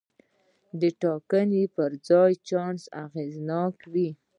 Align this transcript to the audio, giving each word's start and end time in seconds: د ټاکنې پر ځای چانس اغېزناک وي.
د 0.79 0.81
ټاکنې 1.01 1.63
پر 1.75 1.91
ځای 2.07 2.31
چانس 2.47 2.83
اغېزناک 3.05 3.75
وي. 3.93 4.09